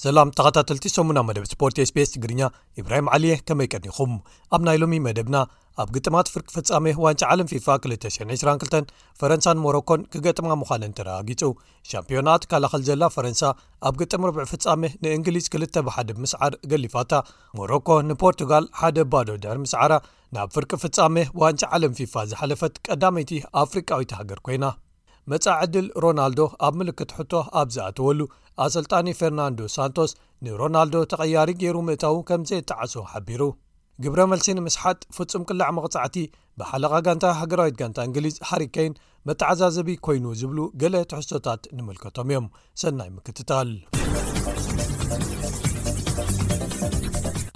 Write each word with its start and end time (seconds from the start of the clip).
ስላም 0.07 0.29
ተኸታተልቲ 0.38 0.84
ሰሙና 0.95 1.18
መደብ 1.29 1.45
ስፖርት 1.52 1.77
ስቤስ 1.91 2.09
ትግርኛ 2.14 2.43
ኢብራሂም 2.80 3.07
ዓሊየ 3.14 3.34
ከመይ 3.48 3.68
ቀኒኹም 3.72 4.12
ኣብ 4.57 4.61
ናይ 4.66 4.77
ሎሚ 4.82 4.93
መደብና 5.07 5.36
ኣብ 5.82 5.89
ግጥማት 5.95 6.29
ፍርቂ 6.34 6.46
ፍፃሜ 6.57 6.86
ዋጫ 7.04 7.21
ዓለም 7.32 7.48
ፊፋ 7.52 7.66
222 7.86 8.93
ፈረንሳንሞሮኮን 9.21 10.03
ክገጥማ 10.12 10.50
ምዃንን 10.62 10.93
ተረጋጊጹ 10.98 11.43
ሻምፒዮናት 11.90 12.44
ካላኸል 12.53 12.85
ዘላ 12.90 13.03
ፈረንሳ 13.16 13.43
ኣብ 13.90 13.96
ጥምር 14.13 14.32
ፍፃሜ 14.53 14.85
ንእንግሊዝ 15.07 15.49
2ል 15.58 15.64
ብሓደ 15.90 16.08
ብምስዓር 16.18 16.54
ገሊፋታ 16.72 17.13
ሞሮኮ 17.61 17.88
ንፖርቱጋል 18.11 18.66
ሓደ 18.80 18.99
ባዶ 19.14 19.29
ድሕር 19.44 19.61
ምስዓራ 19.66 19.93
ናብ 20.36 20.50
ፍርቂ 20.57 20.71
ፍፃሜ 20.85 21.16
ዋንጫ 21.44 21.63
ዓለም 21.79 21.94
ፊፋ 22.00 22.14
ዝሓለፈት 22.32 22.75
ቀዳመይቲ 22.88 23.32
ኣፍሪቃዊት 23.64 24.14
ሃገር 24.21 24.41
ኮይና 24.49 24.66
መጻ 25.30 25.44
ዕድል 25.63 25.86
ሮናልዶ 26.02 26.41
ኣብ 26.66 26.75
ምልክት 26.80 27.11
ሕቶ 27.16 27.32
ኣብ 27.61 27.68
ዝኣተወሉ 27.75 28.18
ኣሰልጣኒ 28.64 29.08
ፈርናንዶ 29.20 29.58
ሳንቶስ 29.76 30.10
ንሮናልዶ 30.44 30.94
ተቐያሪ 31.12 31.50
ገይሩ 31.62 31.76
ምእታዉ 31.88 32.16
ከምዘይ 32.28 32.60
ጣዓሶ 32.70 32.94
ሓቢሩ 33.12 33.42
ግብረ 34.05 34.20
መልሲንምስ 34.32 34.74
ሓጥ 34.82 34.98
ፍጹም 35.16 35.42
ቅላዕ 35.48 35.69
መቕፃዕቲ 35.78 36.16
ብሓለኻ 36.60 36.92
ጋንታ 37.06 37.24
ሃገራዊት 37.41 37.77
ጋንታ 37.80 37.98
እንግሊዝ 38.08 38.36
ሓሪከይን 38.50 38.96
መጣዓዛዘቢ 39.30 39.91
ኮይኑ 40.08 40.27
ዝብሉ 40.41 40.58
ገለ 40.82 40.96
ትሕዝቶታት 41.12 41.62
ንምልከቶም 41.77 42.30
እዮም 42.32 42.48
ሰናይ 42.82 43.10
ምክትታል 43.19 43.70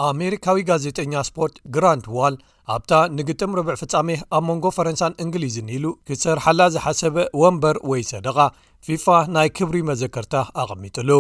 ኣሜሪካዊ 0.09 0.59
ጋዜጠኛ 0.69 1.13
ስፖርት 1.29 1.55
ግራንት 1.75 2.05
ዋል 2.17 2.35
ኣብታ 2.75 2.93
ንግጥም 3.17 3.55
ርብዕ 3.59 3.75
ፍጻሜ 3.81 4.09
ኣብ 4.37 4.45
መንጎ 4.49 4.65
ፈረንሳን 4.77 5.17
እንግሊዝን 5.25 5.69
ኢሉ 5.77 5.87
ክሰርሓላ 6.09 6.61
ዝሓሰበ 6.75 7.17
ወንበር 7.43 7.77
ወይ 7.91 8.03
ሰደቓ 8.11 8.39
ፊፋ 8.87 9.07
ናይ 9.37 9.49
ክብሪ 9.57 9.77
መዘከርታ 9.91 10.35
ኣቐሚጡሉ 10.63 11.11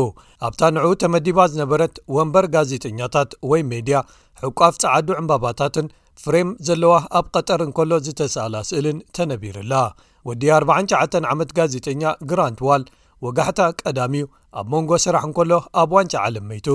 ኣብታ 0.48 0.62
ንዕኡ 0.76 0.92
ተመዲባ 1.02 1.38
ዝነበረት 1.54 1.96
ወንበር 2.16 2.46
ጋዜጠኛታት 2.54 3.32
ወይ 3.50 3.62
ሜድያ 3.72 4.00
ሕቋፍ 4.42 4.76
ፀዓዱ 4.84 5.08
ዕምባባታትን 5.22 5.88
ፍሬም 6.22 6.50
ዘለዋ 6.68 6.94
ኣብ 7.20 7.26
ቀጠር 7.34 7.60
እንከሎ 7.66 7.92
ዝተሳላስእልን 8.06 8.98
ተነቢርላ 9.18 9.74
ወዲ 10.30 10.44
49 10.60 11.20
ዓመት 11.34 11.52
ጋዜጠኛ 11.58 12.02
ግራንት 12.32 12.60
ዋል 12.68 12.82
ወጋሕታ 13.26 13.60
ቀዳሚዩ 13.82 14.24
ኣብ 14.60 14.66
መንጎ 14.76 14.90
ስራሕ 15.06 15.24
እንከሎ 15.30 15.52
ኣብ 15.82 15.90
ዋንጫ 15.98 16.14
ዓለም 16.28 16.46
መይቱ 16.52 16.68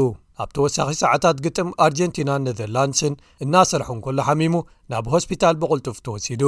ኣብ 0.43 0.49
ተወሳኺ 0.55 0.89
ሰዓታት 1.01 1.37
ግጥም 1.45 1.69
ኣርጀንቲና 1.85 2.31
ነዘርላንድስን 2.45 3.13
እናሰርሐ 3.43 3.87
ን 3.97 4.03
ከሎ 4.05 4.19
ሓሚሙ 4.27 4.55
ናብ 4.91 5.05
ሆስፒታል 5.13 5.55
ብቕልጡፍ 5.61 5.97
ተወሲዱ 6.05 6.43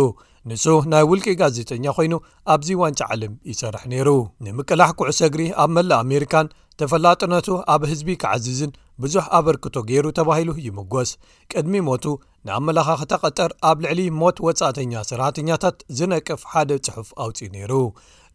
ንሱ 0.49 0.65
ናይ 0.91 1.03
ውልቂ 1.11 1.27
ጋዜጠኛ 1.41 1.85
ኮይኑ 1.97 2.13
ኣብዚ 2.53 2.69
ዋንጫ 2.81 2.99
ዓለም 3.13 3.33
ይሰርሕ 3.51 3.83
ነይሩ 3.93 4.09
ንምቅላሕ 4.47 4.91
ኩዕሰ 4.99 5.19
እግሪ 5.29 5.43
ኣብ 5.63 5.69
መላእ 5.77 5.99
ኣሜሪካን 6.05 6.51
ተፈላጥነቱ 6.81 7.47
ኣብ 7.73 7.81
ህዝቢ 7.91 8.09
ክዓዝዝን 8.21 8.71
ብዙሕ 9.03 9.25
ኣበርክቶ 9.37 9.75
ገይሩ 9.89 10.05
ተባሂሉ 10.19 10.49
ይምጐስ 10.67 11.09
ቅድሚ 11.51 11.73
ሞቱ 11.89 12.05
ንኣመላኻክተቐጠር 12.47 13.51
ኣብ 13.69 13.77
ልዕሊ 13.85 13.99
ሞት 14.21 14.37
ወፃእተኛ 14.47 14.93
ስራተኛታት 15.11 15.77
ዝነቅፍ 15.99 16.43
ሓደ 16.53 16.69
ጽሑፍ 16.87 17.09
ኣውፅ 17.23 17.39
ነይሩ 17.55 17.73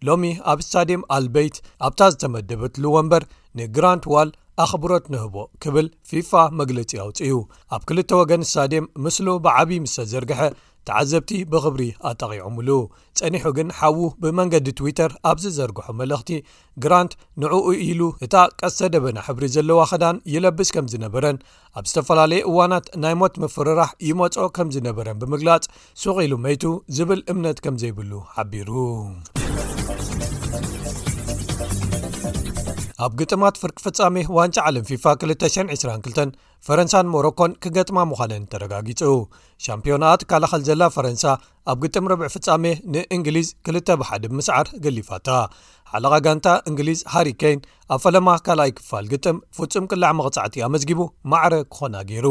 ሎሚ 0.08 0.24
ኣብ 0.52 0.60
ስታድም 0.66 1.02
ኣልበይት 1.16 1.56
ኣብታ 1.86 2.00
ዝተመደበትሉወንበር 2.12 3.24
ንግራንት 3.60 4.04
ዋል 4.14 4.30
ኣኽብሮት 4.64 5.04
ንህቦ 5.12 5.36
ክብል 5.62 5.86
ፊፋ 6.08 6.32
መግለጺ 6.60 6.90
ኣውፅኡ 7.04 7.30
ኣብ 7.76 7.82
ክልተ 7.88 8.10
ወገን 8.20 8.42
ስታድም 8.50 8.84
ምስሉ 9.04 9.26
ብዓብዪ 9.46 9.78
ምስተዘርግሐ 9.84 10.40
ተዓዘብቲ 10.88 11.30
ብክብሪ 11.50 11.82
ኣጠቒዑምሉ 12.08 12.68
ጸኒሑ 13.18 13.44
ግን 13.58 13.68
ሓዉ 13.78 13.98
ብመንገዲ 14.22 14.68
ትዊተር 14.78 15.10
ኣብዝዘርግሖ 15.30 15.86
መልእኽቲ 16.00 16.30
ግራንት 16.84 17.12
ንዕኡ 17.42 17.64
ኢሉ 17.88 18.00
እታ 18.26 18.34
ቀሰ 18.62 18.78
ደበና 18.94 19.16
ሕብሪ 19.28 19.44
ዘለዋ 19.56 19.80
ክዳን 19.92 20.16
ይለብስ 20.34 20.70
ከም 20.76 20.88
ዝነበረን 20.94 21.38
ኣብ 21.80 21.86
ዝተፈላለየ 21.90 22.46
እዋናት 22.52 22.88
ናይ 23.04 23.14
ሞት 23.22 23.36
ምፍርራህ 23.44 23.92
ይመጾ 24.08 24.36
ከም 24.58 24.70
ዝነበረን 24.76 25.20
ብምግላጽ 25.22 25.66
ሱቅ 26.04 26.16
ኢሉ 26.28 26.34
መይቱ 26.46 26.64
ዝብል 26.98 27.22
እምነት 27.34 27.60
ከም 27.66 27.76
ዘይብሉ 27.84 28.12
ሓቢሩ 28.38 28.68
ኣብ 33.04 33.12
ግጥማት 33.20 33.54
ፍርቂ 33.62 33.76
ፍጻሜ 33.84 34.14
ዋንጨ 34.38 34.56
ዓልም 34.68 34.84
ፊፋ 34.88 35.04
222 35.22 36.34
ፈረንሳን 36.66 37.06
ሞሮኮን 37.12 37.52
ክገጥማ 37.62 38.00
ምዃልን 38.08 38.42
ተረጋጊጹ 38.50 39.00
ሻምፕዮናት 39.64 40.20
ካላኸል 40.30 40.62
ዘላ 40.68 40.82
ፈረንሳ 40.96 41.24
ኣብ 41.72 41.78
ግጥም 41.84 42.06
ርዕ 42.10 42.20
ፍፃሜ 42.34 42.64
ንእንግሊዝ 42.94 43.48
2 43.70 43.92
ብሓ 44.00 44.10
ምስዓር 44.38 44.68
ገሊፋታ 44.84 45.28
ሓለ 45.92 46.04
ጋንታ 46.26 46.46
እንግሊዝ 46.68 47.00
ሃርኬን 47.14 47.58
ኣብ 47.94 48.00
ፈለማ 48.04 48.28
ካልኣይ 48.46 48.70
ክፋል 48.78 49.06
ግጥም 49.14 49.36
ፍጹም 49.58 49.86
ቅላዕ 49.92 50.12
መቕጻዕቲ 50.20 50.54
ኣመዝጊቡ 50.68 51.00
ማዕረ 51.32 51.54
ክኾና 51.72 51.96
ገይሩ 52.10 52.28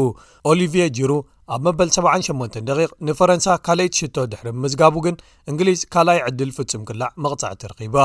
ኦሊቪ 0.52 0.74
ጅሩ 0.98 1.12
ኣብ 1.54 1.60
መበል 1.66 1.88
78ደ 1.96 2.70
ንፈረን 3.08 3.40
ካልእ 3.66 3.90
ሽ 3.98 4.08
ድሕሪ 4.32 4.48
ምዝጋቡ 4.64 4.94
ግን 5.06 5.16
እንግሊዝ 5.52 5.80
ካልኣይ 5.94 6.18
ዕድል 6.28 6.50
ፍጹም 6.58 6.82
ቅላዕ 6.90 7.10
መቕጻዕቲ 7.24 7.62
ረኺባ 7.72 7.96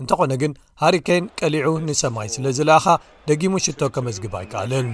እንተኾነ 0.00 0.32
ግን 0.42 0.52
ሃሪኬን 0.82 1.24
ቀሊዑ 1.40 1.70
ንሰማይ 1.88 2.28
ስለ 2.34 2.46
ዝለኣኻ 2.58 2.86
ደጊሙ 3.30 3.56
ሽቶ 3.64 3.82
ከመዝግብ 3.94 4.32
ኣይከኣልን 4.38 4.86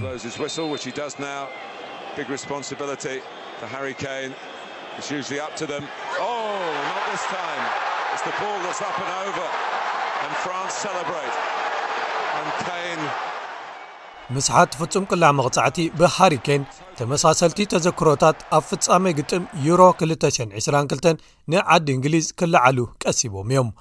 ምስሓት 14.33 14.73
ፍጹም 14.79 15.05
ቁላዕ 15.11 15.29
መቕጻዕቲ 15.37 15.79
ብሃሪኬን 15.99 16.63
ተመሳሰልቲ 16.99 17.59
ተዘክሮታት 17.73 18.37
ኣብ 18.57 18.63
ፍጻመይ 18.71 19.15
ግጥም 19.21 19.43
ዩሮ222 19.67 21.23
ንዓዲ 21.55 21.87
እንግሊዝ 21.97 22.27
ክላዓሉ 22.41 22.77
ቀሲቦም 23.05 23.49
እዮም 23.53 23.71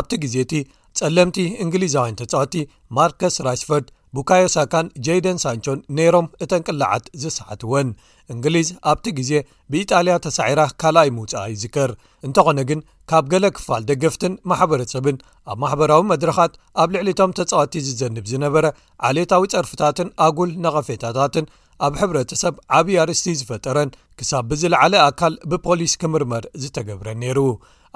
ኣብቲ 0.00 0.12
ግዜ 0.24 0.36
እቲ 0.46 0.54
ጸለምቲ 1.00 1.38
እንግሊዛውይን 1.66 2.16
ተፃወቲ 2.22 2.54
ማርከስ 2.96 3.36
ራሽፈርድ 3.48 3.88
ቡካዮሳካን 4.16 4.86
ጀደን 5.06 5.38
ሳንቾን 5.44 5.78
ነይሮም 5.98 6.26
እተን 6.44 6.62
ቅልዓት 6.68 7.04
ዝሰሓትወን 7.22 7.88
እንግሊዝ 8.32 8.68
ኣብቲ 8.90 9.06
ግዜ 9.18 9.32
ብኢጣልያ 9.72 10.14
ተሳዒራ 10.26 10.60
ካልኣይ 10.80 11.10
ምውፅኣ 11.16 11.42
ይዝከር 11.52 11.90
እንተኾነ 12.26 12.60
ግን 12.70 12.80
ካብ 13.10 13.26
ገለ 13.32 13.46
ክፋል 13.56 13.82
ደገፍትን 13.90 14.34
ማሕበረሰብን 14.50 15.16
ኣብ 15.52 15.58
ማሕበራዊ 15.64 16.02
መድረኻት 16.12 16.54
ኣብ 16.82 16.88
ልዕሊቶም 16.96 17.34
ተጻዋቲ 17.38 17.74
ዝዘንብ 17.88 18.24
ዝነበረ 18.32 18.66
ዓሌታዊ 19.10 19.44
ጸርፍታትን 19.54 20.10
ኣጉል 20.26 20.52
ነቐፌታታትን 20.66 21.46
ኣብ 21.86 21.94
ሕብረተ 22.02 22.32
ሰብ 22.44 22.54
ዓብዪ 22.76 22.96
ኣርስቲ 23.04 23.32
ዝፈጠረን 23.40 23.90
ክሳብ 24.20 24.44
ብዝለዓለ 24.52 24.94
ኣካል 25.08 25.34
ብፖሊስ 25.50 25.92
ክምርመር 26.02 26.44
ዝተገብረን 26.62 27.18
ነይሩ 27.24 27.38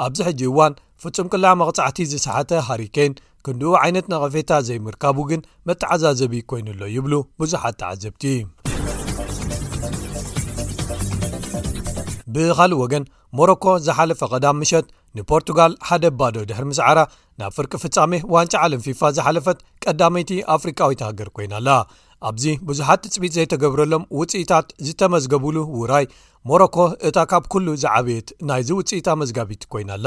ኣብዚ 0.04 0.18
ሕጂ 0.28 0.40
እዋን 0.50 0.72
ፍጹም 1.02 1.26
ቅላ 1.32 1.44
መቕጻዕቲ 1.60 1.98
ዝሰሓተ 2.12 2.50
ሃሪኬን 2.68 3.12
ክንድኡ 3.46 3.72
ዓይነት 3.82 4.06
ነቐፌታ 4.12 4.50
ዘይምርካቡ 4.68 5.16
ግን 5.30 5.40
መጣዓዛዘቢ 5.68 6.34
ኮይኑሎ 6.50 6.80
ይብሉ 6.96 7.14
ብዙሓት 7.40 7.76
ተዓዘብቲ 7.80 8.24
ብኻልእ 12.34 12.78
ወገን 12.82 13.04
ሞሮኮ 13.38 13.64
ዝሓለፈ 13.86 14.20
ቀዳም 14.34 14.56
ምሸት 14.60 14.86
ንፖርቱጋል 15.16 15.72
ሓደ 15.88 16.04
ባዶ 16.18 16.34
ድሕር 16.48 16.64
ምሰዓራ 16.70 16.98
ናብ 17.40 17.50
ፍርቂ 17.56 17.72
ፍፃሜ 17.82 18.12
ዋንጫ 18.34 18.54
ዓለም 18.66 18.82
ፊፋ 18.86 19.00
ዝሓለፈት 19.16 19.58
ቀዳመይቲ 19.84 20.30
ኣፍሪካዊትሃገር 20.54 21.28
ኮይናኣላ 21.36 21.68
ኣብዚ 22.28 22.44
ብዙሓት 22.68 23.00
ትፅቢጥ 23.04 23.32
ዘይተገብረሎም 23.36 24.02
ውፅኢታት 24.18 24.66
ዝተመዝገብሉ 24.86 25.56
ውራይ 25.80 26.04
ሞሮኮ 26.48 26.76
እታ 27.08 27.16
ካብ 27.30 27.44
ኩሉ 27.52 27.66
ዝዓብየት 27.82 28.28
ናይዚ 28.48 28.68
ውፅኢታ 28.78 29.08
መዝጋቢት 29.20 29.62
ኮይናኣላ 29.72 30.06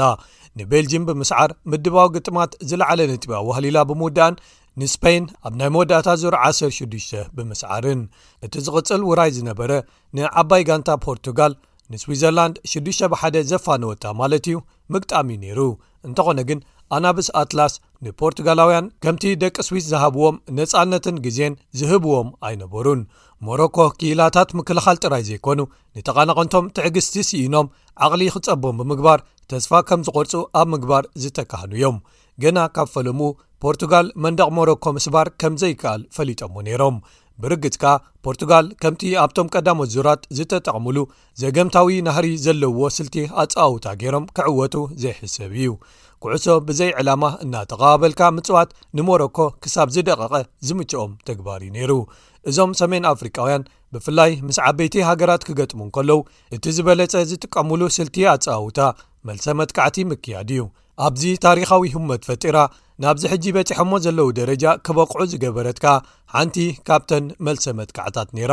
ንቤልጅም 0.58 1.04
ብምስዓር 1.08 1.50
ምድባዊ 1.72 2.06
ግጥማት 2.16 2.50
ዝለዓለ 2.70 3.00
ንጥቢኣ 3.12 3.40
ዋህሊላ 3.48 3.78
ብምውዳኣን 3.90 4.38
ንስፔይን 4.80 5.24
ኣብ 5.46 5.54
ናይ 5.58 5.68
መወዳእታ 5.74 6.08
ዙሩ 6.22 6.34
106 6.46 7.22
ብምስዓርን 7.36 8.00
እቲ 8.46 8.54
ዝቕጽል 8.66 9.02
ውራይ 9.10 9.30
ዝነበረ 9.36 9.70
ንዓባይ 10.18 10.64
ጋንታ 10.70 10.88
ፖርቱጋል 11.06 11.52
ንስዊትዘርላንድ 11.92 12.56
6ዱሽ 12.70 12.98
ብሓደ 13.12 13.34
ዘፋነወታ 13.50 14.04
ማለት 14.20 14.46
እዩ 14.50 14.56
ምግጣሚ 14.94 15.28
እዩ 15.36 15.40
ነይሩ 15.44 15.60
እንተኾነ 16.08 16.40
ግን 16.48 16.58
ኣናብስ 16.94 17.28
ኣትላስ 17.40 17.72
ንፖርቱጋላውያን 18.06 18.90
ከምቲ 19.02 19.22
ደቂ 19.42 19.56
ስዊስ 19.68 19.84
ዝሃብዎም 19.92 20.36
ነፃነትን 20.58 21.16
ግዜን 21.24 21.54
ዝህብዎም 21.78 22.28
ኣይነበሩን 22.46 23.00
ሞሮኮ 23.46 23.78
ክኢላታት 24.00 24.50
ምክልኻል 24.58 24.98
ጥራይ 25.04 25.22
ዘይኮኑ 25.28 25.60
ንተቓናቐንቶም 25.96 26.68
ትዕግስቲ 26.76 27.16
ስኢኖም 27.30 27.70
ዓቕሊ 28.06 28.22
ክጸቦም 28.34 28.78
ብምግባር 28.82 29.18
ተስፋ 29.52 29.72
ከም 29.88 30.00
ዝቘርፁ 30.08 30.32
ኣብ 30.60 30.66
ምግባር 30.74 31.04
ዝተካህኑ 31.24 31.72
እዮም 31.78 31.98
ገና 32.44 32.58
ካብ 32.76 32.88
ፈለሙ 32.94 33.20
ፖርቱጋል 33.64 34.06
መንደቕ 34.24 34.48
ሞሮኮ 34.58 34.86
ምስ 34.96 35.06
ባር 35.14 35.28
ከምዘይከኣል 35.40 36.00
ፈሊጦዎ 36.16 36.54
ነይሮም 36.66 36.96
ብርግፅካ 37.44 37.84
ፖርቱጋል 38.26 38.66
ከምቲ 38.82 39.02
ኣብቶም 39.22 39.48
ቀዳመ 39.54 39.78
ዙራት 39.94 40.22
ዝተጠቅምሉ 40.36 40.98
ዘገምታዊ 41.40 41.96
ናህሪ 42.06 42.28
ዘለውዎ 42.44 42.88
ስልቲ 42.96 43.16
ኣፀዋውታ 43.42 43.86
ገይሮም 44.00 44.24
ክዕወቱ 44.36 44.74
ዘይሕሰብ 45.02 45.50
እዩ 45.60 45.68
ኩዕሶ 46.24 46.46
ብዘይ 46.68 46.90
ዕላማ 47.00 47.24
እናተቐባበልካ 47.44 48.20
ምፅዋት 48.36 48.70
ንመሮኮ 48.98 49.38
ክሳብ 49.64 49.88
ዝደቐቐ 49.96 50.34
ዝምጭኦም 50.68 51.12
ተግባር 51.30 51.60
እዩ 51.66 51.70
ነይሩ 51.76 51.92
እዞም 52.50 52.72
ሰሜን 52.80 53.08
ኣፍሪቃውያን 53.12 53.66
ብፍላይ 53.94 54.32
ምስ 54.46 54.58
ዓበይቲ 54.68 54.94
ሃገራት 55.08 55.42
ክገጥሙን 55.48 55.90
ከለው 55.96 56.20
እቲ 56.56 56.64
ዝበለፀ 56.78 57.14
ዝጥቀምሉ 57.32 57.80
ስልቲ 57.98 58.18
ኣፀባውታ 58.34 58.78
መልሰ 59.28 59.46
መጥካዕቲ 59.60 59.98
ምክያድ 60.12 60.50
እዩ 60.56 60.64
ኣብዚ 61.06 61.22
ታሪኻዊ 61.46 61.82
ህመት 61.94 62.22
ፈጢራ 62.30 62.58
ናብዚ 63.04 63.22
ሕጂ 63.32 63.44
በጺሐ 63.54 63.78
እሞ 63.84 63.90
ዘለዉ 64.04 64.28
ደረጃ 64.38 64.64
ክበቅዑ 64.86 65.20
ዝገበረትካ 65.32 65.86
ሓንቲ 66.34 66.56
ካብተን 66.88 67.24
መልሰ 67.46 67.64
መጥካዕታት 67.80 68.28
ነይራ 68.36 68.52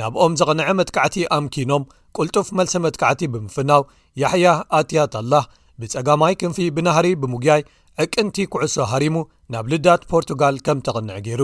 ናብኦም 0.00 0.32
ዘቕንዐ 0.40 0.66
መትካዕቲ 0.80 1.16
ኣምኪኖም 1.36 1.84
ቅልጡፍ 2.16 2.48
መልሰ 2.58 2.74
መትካዕቲ 2.86 3.22
ብምፍናው 3.34 3.82
ያሕያ 4.22 4.48
ኣትያት 4.78 5.14
ኣላህ 5.20 5.44
ብጸጋማይ 5.82 6.34
ክንፊ 6.40 6.58
ብናህሪ 6.76 7.06
ብሙግያይ 7.22 7.62
ዕቅንቲ 8.04 8.36
ኩዕሶ 8.54 8.76
ሃሪሙ 8.92 9.16
ናብ 9.52 9.66
ልዳት 9.72 10.02
ፖርቱጋል 10.12 10.56
ከም 10.66 10.78
ተቕንዕ 10.88 11.16
ገይሩ 11.26 11.42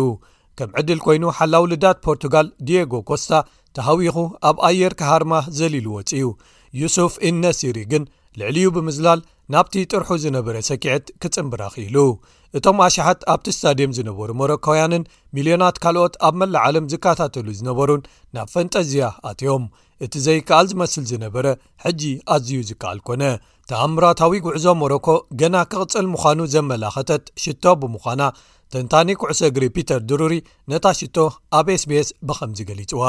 ከም 0.60 0.70
ዕድል 0.80 1.00
ኮይኑ 1.06 1.24
ሓላው 1.38 1.64
ልዳት 1.72 1.98
ፖርቱጋል 2.06 2.48
ዲየጎ 2.68 2.92
ኮስታ 3.10 3.32
ተሃዊኹ 3.76 4.16
ኣብ 4.50 4.56
ኣየር 4.68 4.94
ካሃርማ 5.02 5.34
ዘልሉ 5.58 5.86
ወፅዩ 5.98 6.26
ዩስፍ 6.80 7.14
ኢነሲሪ 7.28 7.78
ግን 7.92 8.02
ልዕልዩ 8.40 8.66
ብምዝላል 8.76 9.20
ናብቲ 9.54 9.72
ጥርሑ 9.92 10.08
ዝነበረ 10.22 10.56
ሰኪዐት 10.68 11.06
ክፅምብራ 11.22 11.62
ኽኢሉ 11.72 11.96
እቶም 12.58 12.76
ኣሽሓት 12.84 13.20
ኣብቲ 13.32 13.46
እስታድየም 13.52 13.94
ዝነበሩ 13.98 14.28
ሞሮኮውያንን 14.40 15.02
ሚልዮናት 15.36 15.76
ካልኦት 15.84 16.14
ኣብ 16.26 16.34
መላዓለም 16.40 16.84
ዝከታተሉ 16.92 17.46
ዝነበሩን 17.58 18.02
ናብ 18.36 18.48
ፈንጠዚያ 18.54 19.04
ኣትዮም 19.30 19.64
እቲ 20.04 20.14
ዘይከኣል 20.26 20.66
ዝመስል 20.72 21.04
ዝነበረ 21.12 21.46
ሕጂ 21.84 22.02
ኣዝዩ 22.34 22.60
ዝከኣል 22.70 23.00
ኮነ 23.08 23.22
ተኣምራታዊ 23.70 24.34
ጉዕዞ 24.46 24.64
ሞሮኮ 24.82 25.08
ገና 25.42 25.56
ክቕፅል 25.72 26.06
ምዃኑ 26.14 26.38
ዘመላኸተት 26.54 27.24
ሽቶ 27.44 27.64
ብምዃና 27.82 28.22
ተንታኒ 28.74 29.08
ኩዕሶ 29.22 29.40
እግሪ 29.52 29.64
ፒተር 29.76 30.00
ድሩሪ 30.10 30.34
ነታ 30.72 30.86
ሽቶ 31.00 31.16
ኣብ 31.58 31.66
ስbs 31.82 32.08
ብኸምዚ 32.28 32.58
ገሊፅዋ 32.70 33.04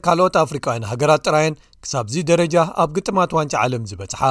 ካልኦት 0.04 0.36
ኣፍሪካውያን 0.42 0.84
ሃገራት 0.90 1.20
ጥራየን 1.26 1.54
ክሳብዚ 1.84 2.14
ደረጃ 2.32 2.56
ኣብ 2.82 2.90
ግጥማት 2.98 3.32
ዋንጫ 3.38 3.54
ዓለም 3.64 3.82
ዝበፅሓ 3.92 4.22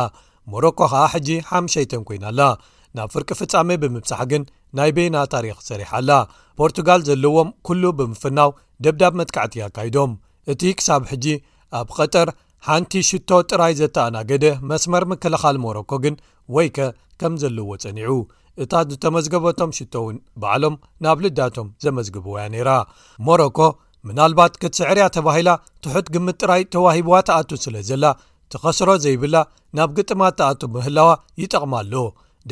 ሞሮኮ 0.51 0.79
ከዓ 0.93 1.05
ሕጂ 1.15 1.29
ሓሸይተን 1.53 2.01
ኮይናኣላ 2.09 2.41
ናብ 2.97 3.07
ፍርቂ 3.15 3.29
ፍፃሜ 3.39 3.69
ብምብፅሕ 3.83 4.19
ግን 4.31 4.43
ናይ 4.77 4.91
ቤና 4.97 5.15
ታሪክ 5.33 5.57
ሰሪሓኣላ 5.69 6.11
ፖርቱጋል 6.59 7.01
ዘለዎም 7.07 7.49
ኩሉ 7.67 7.83
ብምፍናው 7.99 8.51
ደብዳብ 8.85 9.13
መጥካዕቲ 9.21 9.55
ኣካይዶም 9.67 10.11
እቲ 10.53 10.61
ክሳብ 10.79 11.01
ሕጂ 11.11 11.25
ኣብ 11.79 11.87
ቀጠር 11.95 12.27
ሓንቲ 12.67 12.91
ሽቶ 13.07 13.31
ጥራይ 13.49 13.73
ዘተኣናገደ 13.79 14.45
መስመር 14.69 15.03
ምክልኻል 15.09 15.55
ሞሮኮ 15.63 15.91
ግን 16.03 16.15
ወይ 16.55 16.67
ከ 16.75 16.85
ከም 17.21 17.33
ዘለዎ 17.41 17.67
ጸኒዑ 17.83 18.11
እታት 18.63 18.87
ዝተመዝገበቶም 18.93 19.71
ሽቶ 19.77 19.93
እውን 20.03 20.15
በዓሎም 20.41 20.75
ናብ 21.03 21.17
ልዳቶም 21.25 21.67
ዘመዝግብውያ 21.83 22.43
ነይራ 22.53 22.69
ሞሮኮ 23.27 23.59
ምናልባት 24.07 24.53
ክትስዕርያ 24.61 25.05
ተባሂላ 25.15 25.49
ትሑት 25.85 26.07
ግምት 26.15 26.37
ጥራይ 26.43 26.63
ተዋሂብዋ 26.75 27.13
ተኣቱ 27.29 27.51
ስለ 27.65 27.75
ዘላ 27.89 28.05
ትኸስሮ 28.53 28.89
ዘይብላ 29.05 29.35
ናብ 29.79 29.91
ግጥማት 29.99 30.33
እተኣቱ 30.35 30.61
ምህላዋ 30.77 31.11
ይጠቕማ 31.43 31.73
ኣሎ 31.81 31.93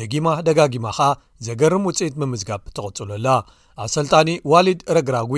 ደጊማ 0.00 0.26
ደጋጊማ 0.48 0.86
ኸኣ 0.98 1.10
ዘገርም 1.48 1.84
ውፅኢት 1.90 2.14
ምምዝጋብ 2.22 2.62
ተቕጽሎላ 2.76 3.28
ኣሰልጣኒ 3.86 4.28
ዋሊድ 4.52 4.80
ረግራጉ 4.98 5.32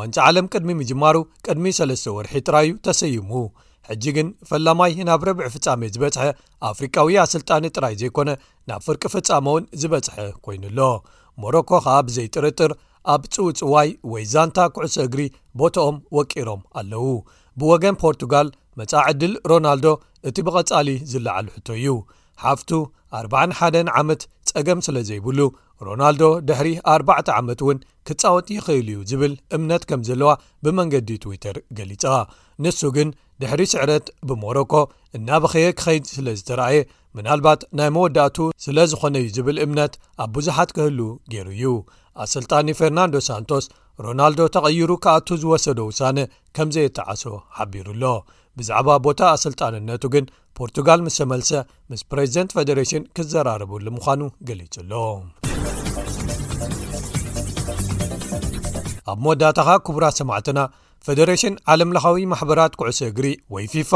ዋንጫ 0.00 0.16
ዓለም 0.28 0.48
ቅድሚ 0.54 0.70
ምጅማሩ 0.82 1.16
ቅድሚ 1.48 1.68
ሰለስተ 1.80 2.14
ወርሒ 2.18 2.34
ጥራይዩ 2.46 2.74
ተሰይሙ 2.88 3.32
ሕጂ 3.90 4.04
ግን 4.16 4.28
ፈላማይ 4.48 4.94
ናብ 5.08 5.22
ረብዒ 5.28 5.44
ፍጻሜ 5.54 5.82
ዝበፅሐ 5.94 6.24
ኣፍሪካዊያ 6.70 7.18
ስልጣኒ 7.34 7.64
ጥራይ 7.76 7.94
ዘይኮነ 8.00 8.30
ናብ 8.70 8.80
ፍርቂ 8.86 9.02
ፍጻመ 9.14 9.46
እውን 9.52 9.64
ዝበጽሐ 9.82 10.16
ኮይኑ 10.44 10.64
ኣሎ 10.70 10.80
ሞሮኮ 11.42 11.70
ከዓ 11.86 11.94
ብዘይጥርጥር 12.08 12.72
ኣብ 13.12 13.22
ፅውፅዋይ 13.34 13.90
ወይ 14.12 14.24
ዛንታ 14.32 14.58
ኩዕሶ 14.76 14.96
እግሪ 15.08 15.20
ቦቶኦም 15.60 15.96
ወቂሮም 16.16 16.62
ኣለው 16.80 17.06
ብወገን 17.60 17.96
ፖርቱጋል 18.04 18.48
መጻዕድል 18.80 19.32
ሮናልዶ 19.50 19.86
እቲ 20.30 20.36
ብቐጻሊ 20.46 20.88
ዝለዓሉ 21.12 21.46
ሕቶ 21.56 21.70
እዩ 21.80 21.94
ሓፍቱ 22.44 22.70
41 23.20 23.90
ዓመት 24.00 24.22
ጸገም 24.48 24.80
ስለ 24.86 24.96
ዘይብሉ 25.08 25.40
ሮናልዶ 25.86 26.24
ድሕሪ 26.48 26.68
4ዕተ 26.98 27.28
ዓመት 27.38 27.60
እውን 27.64 27.78
ክጻወጥ 28.06 28.46
ይኽእል 28.56 28.86
እዩ 28.92 28.98
ዝብል 29.10 29.32
እምነት 29.56 29.82
ከም 29.88 30.00
ዘለዋ 30.08 30.30
ብመንገዲ 30.64 31.10
ትዊተር 31.24 31.56
ገሊጻ 31.78 32.04
ንሱ 32.64 32.80
ግን 32.96 33.08
ድሕሪ 33.42 33.62
ስዕረት 33.72 34.06
ብሞሮኮ 34.28 34.72
እናበኸየ 35.16 35.66
ክኸይድ 35.78 36.04
ስለ 36.14 36.26
ዝተረአየ 36.38 36.78
ምናልባት 37.16 37.60
ናይ 37.78 37.88
መወዳእቱ 37.96 38.36
ስለ 38.64 38.76
ዝኾነ 38.92 39.14
እዩ 39.22 39.28
ዝብል 39.36 39.58
እምነት 39.64 39.92
ኣብ 40.24 40.30
ብዙሓት 40.36 40.70
ክህሉ 40.76 40.98
ገይሩ 41.32 41.46
እዩ 41.56 41.64
ኣሰልጣኒ 42.24 42.68
ፈርናንዶ 42.80 43.14
ሳንቶስ 43.28 43.66
ሮናልዶ 44.04 44.40
ተቐይሩ 44.54 44.90
ካኣቱ 45.04 45.28
ዝወሰዶ 45.42 45.78
ውሳነ 45.90 46.18
ከምዘየተዓሶ 46.58 47.24
ሓቢሩኣሎ 47.58 48.02
ብዛዕባ 48.58 48.88
ቦታ 49.06 49.20
ኣሰልጣንነቱ 49.36 50.04
ግን 50.16 50.26
ፖርቱጋል 50.58 51.00
ምስ 51.06 51.16
ተመልሰ 51.20 51.50
ምስ 51.90 52.02
ፕሬዚደንት 52.12 52.54
ፌደሬሽን 52.58 53.02
ክዘራርቡ 53.16 53.72
ልምዃኑ 53.86 54.22
ገሊጹ 54.48 54.74
ሎ 54.90 55.02
ኣብ 59.12 59.18
መወዳእታካ 59.24 59.70
ክቡራ 59.84 60.06
ሰማዕትና 60.20 60.58
ፈደሬሽን 61.06 61.54
ዓለምለኻዊ 61.72 62.22
ማሕበራት 62.32 62.72
ኩዕሶ 62.80 63.00
እግሪ 63.10 63.26
ወይ 63.54 63.64
ፊፋ 63.72 63.92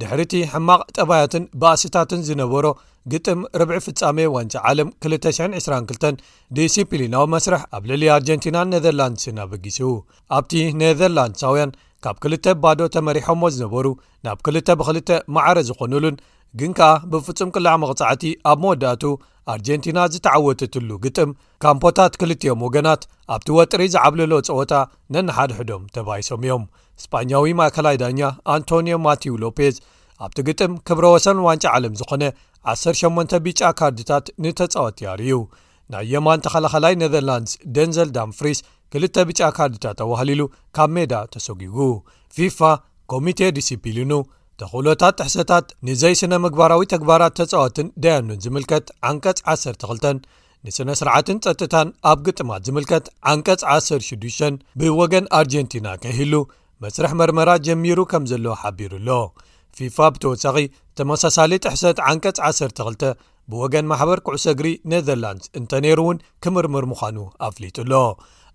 ድሕሪ 0.00 0.20
እቲ 0.26 0.34
ሕማቕ 0.52 0.80
ጠባያትን 0.98 1.44
ብኣስታትን 1.60 2.20
ዝነበሮ 2.28 2.64
ግጥም 3.12 3.40
ር 3.62 3.72
ፍፃሜ 3.84 4.18
ዋንፂ 4.34 4.52
ዓለም 4.68 4.88
222 5.06 6.22
ዲሲፕሊናዊ 6.56 7.24
መስረሕ 7.34 7.60
ኣብ 7.76 7.82
ልዕሊ 7.90 8.04
ኣርጀንቲናን 8.16 8.70
ነደርላንድስ 8.74 9.24
ናበጊስዉ 9.38 9.90
ኣብቲ 10.38 10.54
ነዘርላንድሳውያን 10.80 11.74
ካብ 12.04 12.16
ክልተ 12.24 12.46
ባዶ 12.62 12.80
ተመሪሖዎ 12.96 13.44
ዝነበሩ 13.56 13.86
ናብ 14.26 14.40
ክልተ 14.46 14.66
ብክልተ 14.80 15.10
ማዕረ 15.36 15.58
ዝኾኑሉን 15.68 16.16
ግን 16.60 16.72
ከኣ 16.78 16.92
ብፍጹም 17.12 17.52
ክልዓ 17.54 17.72
መቕጻዕቲ 17.82 18.24
ኣብ 18.50 18.58
መወዳእቱ 18.64 19.02
ኣርጀንቲና 19.54 19.98
ዝተዓወተትሉ 20.12 20.88
ግጥም 21.04 21.30
ካምፖታት 21.64 22.12
ክልጥዮም 22.20 22.62
ወገናት 22.66 23.02
ኣብቲ 23.34 23.48
ወጥሪ 23.58 23.82
ዝዓብልሎ 23.94 24.32
ፀወታ 24.48 24.72
ነናሓደሕዶም 25.14 25.84
ተባይሶም 25.96 26.42
እዮም 26.46 26.64
እስፓኛዊ 27.00 27.50
ማእከላይ 27.60 27.96
ዳኛ 28.02 28.20
ኣንቶኒዮ 28.54 28.96
ማቴው 29.06 29.36
ሎፔዝ 29.44 29.74
ኣብቲ 30.26 30.38
ግጥም 30.48 30.72
ክብረ 30.88 31.04
ወሰን 31.14 31.38
ዋንጫ 31.46 31.64
ዓለም 31.76 31.94
ዝኾነ 32.00 32.22
108 32.72 33.36
ቢጫ 33.44 33.62
ካርዲታት 33.80 34.26
ንተፃወጥያርእዩ 34.44 35.36
ናይ 35.94 36.06
የማን 36.12 36.42
ተኸላኸላይ 36.44 36.94
ነዘርላንድስ 37.02 37.52
ደንዘል 37.74 38.08
ዳምፍሪስ 38.16 38.60
ክልተ 38.92 39.14
ቢጫ 39.28 39.40
ካርዲታት 39.56 39.96
ተባህሊሉ 40.00 40.42
ካብ 40.78 40.90
ሜዳ 40.96 41.14
ተሰጉጉ 41.34 41.76
ፊፋ 42.36 42.60
ኮሚቴ 43.12 43.40
ዲሲፕሊኑ 43.58 44.10
ተኽሎታት 44.60 45.14
ጥሕሰታት 45.20 45.66
ንዘይ 45.88 46.14
ስነ 46.20 46.32
ምግባራዊ 46.44 46.82
ተግባራት 46.92 47.34
ተጻዋትን 47.40 47.88
ዳያኑን 48.02 48.40
ዝምልከት 48.44 48.86
ዓንቀጽ 49.08 49.38
12 49.54 50.20
ንስነ 50.66 50.90
ስርዓትን 51.00 51.38
ፀጥታን 51.46 51.88
ኣብ 52.10 52.18
ግጥማት 52.26 52.62
ዝምልከት 52.68 53.04
ዓንቀጽ 53.32 53.62
106 53.72 54.50
ብወገን 54.80 55.26
ኣርጀንቲና 55.38 55.88
ከህሉ 56.04 56.34
መስረሕ 56.84 57.12
መርመራ 57.20 57.50
ጀሚሩ 57.66 57.98
ከም 58.12 58.24
ዘለዎ 58.30 58.54
ሓቢሩኣሎ 58.62 59.10
ፊፋ 59.76 59.98
ብተወሳኺ 60.14 60.56
ተመሳሳሊ 60.98 61.52
ጥሕሰት 61.64 61.98
ዓንቀጽ 62.10 62.38
12 62.50 63.06
ብወገን 63.52 63.88
ማሕበር 63.90 64.20
ኩዕሰ 64.26 64.44
እግሪ 64.54 64.68
ነዘርላንድ 64.92 65.44
እንተ 65.58 65.70
ነይሩ 65.84 66.00
እውን 66.06 66.18
ክምርምር 66.44 66.84
ምዃኑ 66.92 67.16
ኣፍሊጡኣሎ 67.48 67.92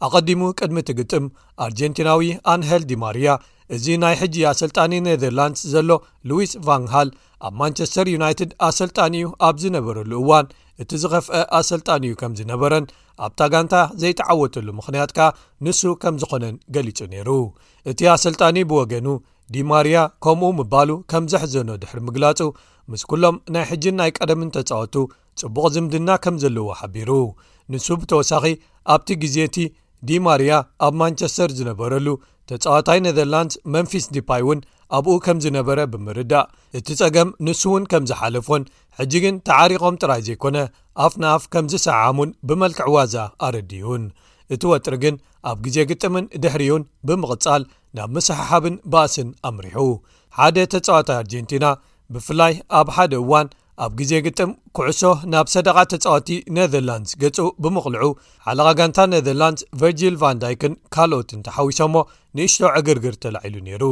ኣቐዲሙ 0.06 0.42
ቅድሚ 0.60 0.78
ቲ 0.88 0.92
ግጥም 1.00 1.26
ኣርጀንቲናዊ 1.66 2.30
ኣንሄል 2.54 2.84
ዲማርያ 2.92 3.34
እዚ 3.76 3.86
ናይ 4.04 4.16
ሕጂ 4.22 4.36
ኣሰልጣኒ 4.52 4.94
ነደርላንድስ 5.08 5.62
ዘሎ 5.74 5.90
ሉዊስ 6.30 6.54
ቫንሃል 6.68 7.10
ኣብ 7.48 7.54
ማንቸስተር 7.60 8.08
ዩናይትድ 8.14 8.52
ኣሰልጣን 8.68 9.14
እዩ 9.20 9.28
ኣብ 9.48 9.56
ዝነበረሉ 9.64 10.12
እዋን 10.24 10.48
እቲ 10.82 10.92
ዝኸፍአ 11.04 11.42
ኣሰልጣን 11.60 12.04
እዩ 12.08 12.14
ከም 12.22 12.34
ዝነበረን 12.40 12.86
ኣብ 13.26 13.32
ታጋንታ 13.40 13.76
ዘይተዓወተሉ 14.02 14.68
ምኽንያት 14.80 15.12
ካ 15.18 15.28
ንሱ 15.68 15.82
ከም 16.04 16.16
ዝኾነን 16.24 16.56
ገሊጹ 16.78 17.00
ነይሩ 17.14 17.30
እቲ 17.92 18.00
ኣሰልጣኒ 18.16 18.58
ብወገኑ 18.72 19.08
ዲ 19.56 19.64
ማርያ 19.70 19.98
ከምኡ 20.26 20.50
ምባሉ 20.60 20.90
ከም 21.14 21.24
ዘሕዘኖ 21.34 21.72
ድሕሪ 21.84 22.00
ምግላጹ 22.08 22.40
ምስ 22.92 23.02
ኩሎም 23.12 23.36
ናይ 23.54 23.66
ሕጂን 23.70 23.96
ናይ 24.02 24.12
ቀደምን 24.18 24.50
ተፃወቱ 24.58 24.96
ጽቡቕ 25.40 25.66
ዝምድና 25.76 26.10
ከም 26.24 26.36
ዘለዎ 26.44 26.68
ሓቢሩ 26.80 27.10
ንሱ 27.72 27.88
ብተወሳኺ 28.02 28.46
ኣብቲ 28.94 29.10
ግዜ 29.24 29.36
እቲ 29.50 29.58
ዲ 30.10 30.20
ማርያ 30.28 30.54
ኣብ 30.86 30.94
ማንቸስተር 31.02 31.50
ዝነበረሉ 31.58 32.08
ተፃዋታይ 32.54 33.00
ነደርላንድ 33.08 33.54
መንፊስ 33.76 34.06
ዲፓይ 34.16 34.42
እውን 34.46 34.60
ኣብኡ 34.98 35.14
ከም 35.26 35.38
ዝነበረ 35.44 35.80
ብምርዳእ 35.92 36.50
እቲ 36.78 36.88
ጸገም 37.02 37.30
ንሱእውን 37.48 37.84
ከም 37.92 38.04
ዝሓለፎን 38.10 38.64
ሕጂ 39.00 39.14
ግን 39.24 39.36
ተዓሪቆም 39.48 40.00
ጥራይ 40.02 40.22
ዘይኮነ 40.28 40.58
ኣፍ 41.06 41.14
ናኣፍ 41.24 41.44
ከም 41.54 41.66
ዝሰዓሙን 41.74 42.32
ብመልክዕ 42.50 42.88
ዋዛ 42.98 43.16
ኣረዲዩን 43.48 44.06
እቲ 44.56 44.64
ወጥሪ 44.74 44.96
ግን 45.04 45.16
ኣብ 45.50 45.58
ግዜ 45.66 45.78
ግጥምን 45.92 46.26
ድሕሪዩን 46.44 46.84
ብምቕፃል 47.10 47.64
ናብ 47.98 48.10
ምሰሓሓብን 48.18 48.76
ባእስን 48.92 49.30
ኣምሪሑ 49.50 49.78
ሓደ 50.40 50.58
ተፃዋታይ 50.74 51.18
ኣርጀንቲና 51.22 51.66
ብፍላይ 52.16 52.54
ኣብ 52.80 52.88
ሓደ 52.98 53.14
እዋን 53.24 53.48
ኣብ 53.84 53.92
ግዜ 54.00 54.12
ግጥም 54.26 54.50
ኩዕሶ 54.78 55.02
ናብ 55.34 55.48
ሰደቓ 55.54 55.78
ተጻወቲ 55.92 56.30
ነደርላንድስ 56.58 57.12
ገጹ 57.22 57.38
ብምቕልዑ 57.64 58.08
ሓለቓ 58.48 58.68
ጋንታ 58.80 58.98
ነደርላንድስ 59.14 59.64
ቨርጅል 59.82 60.16
ቫንዳይክን 60.24 60.74
ካልኦትን 60.96 61.42
ተሓዊሶ 61.48 61.80
ሞ 61.94 62.04
ንእሽቶ 62.40 62.64
ዕግርግር 62.80 63.16
ተላዒሉ 63.24 63.56
ነይሩ 63.68 63.84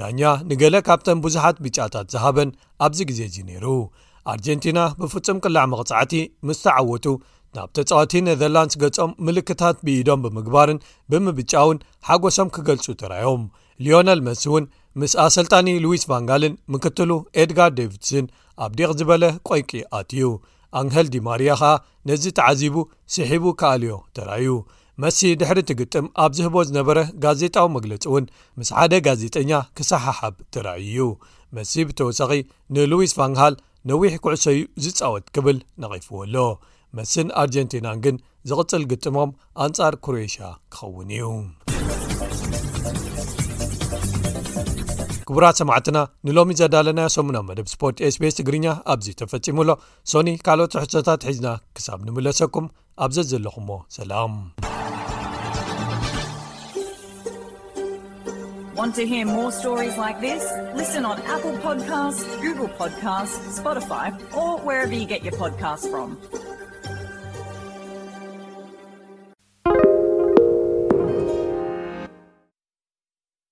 ዳኛ 0.00 0.20
ንገሌ 0.50 0.76
ካብተን 0.88 1.18
ብዙሓት 1.24 1.56
ብጫታት 1.64 2.06
ዝሃበን 2.14 2.50
ኣብዚ 2.86 3.00
ግዜ 3.10 3.20
እዚ 3.30 3.36
ነይሩ 3.50 3.66
ኣርጀንቲና 4.32 4.80
ብፍጹም 5.00 5.38
ቅላዕ 5.44 5.64
መቕጻዕቲ 5.72 6.12
ምስ 6.48 6.60
ተዓወቱ 6.66 7.06
ናብ 7.56 7.68
ተጻወቲ 7.78 8.12
ነዘርላንድስ 8.28 8.76
ገጾም 8.82 9.10
ምልክታት 9.26 9.76
ብኢዶም 9.86 10.22
ብምግባርን 10.24 10.80
ብምብጫ 11.10 11.52
እውን 11.64 11.78
ሓጐሶም 12.08 12.48
ክገልፁ 12.54 12.86
ተራዮም 13.00 13.44
ልዮነል 13.84 14.20
መስ 14.28 14.42
እውን 14.48 14.64
ምስ 15.02 15.12
ኣሰልጣኒ 15.26 15.68
ሉዊስ 15.84 16.02
ቫንጋልን 16.10 16.52
ምክትሉ 16.72 17.10
ኤድጋር 17.42 17.70
ደቪድስን 17.78 18.26
ኣብ 18.64 18.72
ዲቕ 18.78 18.90
ዝበለ 18.98 19.24
ቆይቂ 19.48 19.70
ኣትእዩ 19.98 20.26
ኣንሀል 20.80 21.06
ዲማርያ 21.14 21.50
ኸኣ 21.60 21.72
ነዚ 22.08 22.24
ተዓዚቡ 22.38 22.76
ስሒቡ 23.14 23.44
ካኣልዮ 23.60 23.94
ተራእዩ 24.16 24.50
መሲ 25.04 25.18
ድሕሪ 25.40 25.58
እቲ 25.64 25.70
ግጥም 25.80 26.06
ኣብ 26.24 26.32
ዝህቦ 26.38 26.54
ዝነበረ 26.68 26.98
ጋዜጣዊ 27.24 27.66
መግለፂ 27.76 28.02
እውን 28.10 28.24
ምስ 28.58 28.70
ሓደ 28.76 28.92
ጋዜጠኛ 29.06 29.52
ክሰሓሓብ 29.78 30.34
ተረእዩ 30.56 30.86
እዩ 30.90 31.08
መሲ 31.58 31.72
ብተወሳኺ 31.88 32.30
ንሉዊስ 32.76 33.14
ቫንግሃል 33.20 33.56
ነዊሕ 33.92 34.14
ኩዕሶዩ 34.26 34.60
ዝፃወት 34.84 35.26
ክብል 35.36 35.58
ነቒፍዎ 35.84 36.16
ኣሎ 36.26 36.36
መስን 36.98 37.28
ኣርጀንቲናን 37.42 38.00
ግን 38.06 38.16
ዝቕጽል 38.50 38.84
ግጥሞም 38.94 39.32
ኣንጻር 39.66 39.94
ኩሮኤሽ 40.06 40.36
ክኸውን 40.74 41.10
እዩ 41.18 41.24
ክቡራት 45.28 45.56
ሰማዕትና 45.60 45.98
ንሎሚ 46.28 46.50
ዘዳለናዮ 46.60 47.08
ሰሙና 47.16 47.38
መደብ 47.48 47.66
ስፖርት 47.74 47.98
ስቤስ 48.14 48.34
ትግርኛ 48.38 48.66
ኣብዚ 48.92 49.06
ተፈጺሙሎ 49.20 49.70
ሶኒ 50.12 50.30
ካልኦት 50.46 50.72
ተሕቶታት 50.76 51.20
ሒዝና 51.28 51.48
ክሳብ 51.76 52.00
ንምለሰኩም 52.08 52.66
ኣብዘ 53.04 53.16
ዘለኹዎ 53.32 53.78
ሰላም 53.98 54.34